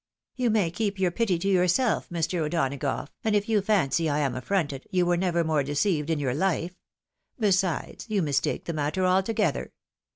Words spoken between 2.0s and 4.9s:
Mr. O'Donagough; and if you fancy I am affronted,